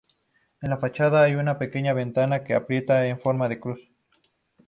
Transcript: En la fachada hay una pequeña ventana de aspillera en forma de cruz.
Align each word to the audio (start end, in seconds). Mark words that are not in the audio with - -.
En 0.63 0.71
la 0.71 0.79
fachada 0.79 1.21
hay 1.21 1.35
una 1.35 1.59
pequeña 1.59 1.93
ventana 1.93 2.39
de 2.39 2.55
aspillera 2.55 3.05
en 3.05 3.19
forma 3.19 3.47
de 3.47 3.59
cruz. 3.59 3.79